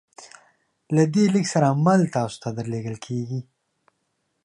[0.95, 3.39] له دې لیک سره مل تاسو ته درلیږل کیږي